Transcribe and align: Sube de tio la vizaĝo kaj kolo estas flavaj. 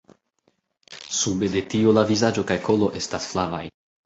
Sube 1.17 1.49
de 1.57 1.61
tio 1.75 1.93
la 1.99 2.05
vizaĝo 2.13 2.45
kaj 2.53 2.59
kolo 2.71 2.89
estas 3.03 3.29
flavaj. 3.35 3.63